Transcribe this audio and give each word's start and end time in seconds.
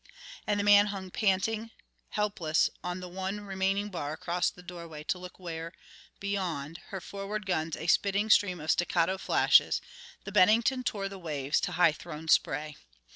And 0.47 0.59
the 0.59 0.63
man 0.63 0.87
hung 0.87 1.11
panting, 1.11 1.69
helpless, 2.09 2.71
on 2.83 3.01
the 3.01 3.07
one 3.07 3.41
remaining 3.41 3.89
bar 3.91 4.13
across 4.13 4.49
the 4.49 4.63
doorway 4.63 5.03
to 5.03 5.19
look 5.19 5.37
where, 5.37 5.73
beyond, 6.19 6.79
her 6.87 6.99
forward 6.99 7.45
guns 7.45 7.77
a 7.77 7.85
spitting 7.85 8.31
stream 8.31 8.59
of 8.59 8.71
staccato 8.71 9.19
flashes, 9.19 9.79
the 10.23 10.31
Bennington 10.31 10.83
tore 10.83 11.07
the 11.07 11.19
waves 11.19 11.61
to 11.61 11.73
high 11.73 11.91
thrown 11.91 12.29
spray. 12.29 12.77